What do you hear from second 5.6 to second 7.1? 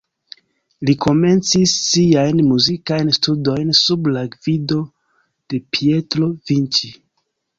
Pietro Vinci.